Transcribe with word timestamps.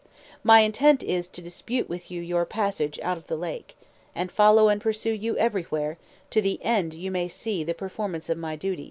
My 0.43 0.61
intent 0.61 1.03
is, 1.03 1.27
to 1.27 1.43
dispute 1.43 1.87
with 1.87 2.09
you 2.09 2.23
your 2.23 2.43
passage 2.43 2.99
out 3.03 3.17
of 3.19 3.27
the 3.27 3.35
lake, 3.37 3.77
and 4.15 4.31
follow 4.31 4.67
and 4.67 4.81
pursue 4.81 5.13
you 5.13 5.37
everywhere, 5.37 5.99
to 6.31 6.41
the 6.41 6.57
end 6.63 6.95
you 6.95 7.11
may 7.11 7.27
see 7.27 7.63
the 7.63 7.75
performance 7.75 8.27
of 8.27 8.39
my 8.39 8.55
duty. 8.55 8.79